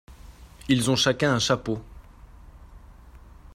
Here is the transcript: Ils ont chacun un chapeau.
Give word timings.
Ils 0.67 0.89
ont 0.89 0.95
chacun 0.95 1.31
un 1.31 1.37
chapeau. 1.37 1.79